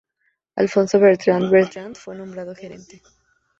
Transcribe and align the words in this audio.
Alfonso 0.55 0.99
Bertrand 0.99 1.51
Bertrand 1.51 1.95
fue 1.95 2.15
nombrado 2.17 2.55
gerente. 2.55 3.03